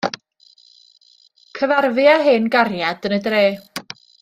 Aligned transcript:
Cyfarfu 1.59 2.07
â 2.15 2.17
hen 2.29 2.49
gariad 2.57 3.09
yn 3.11 3.17
y 3.19 3.21
dre. 3.31 3.45